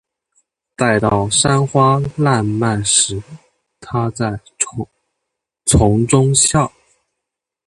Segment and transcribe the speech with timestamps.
[0.75, 3.21] 待到山花烂漫时，
[3.79, 4.39] 她在
[5.65, 6.71] 丛中笑。